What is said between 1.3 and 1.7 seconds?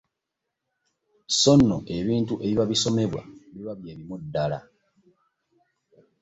So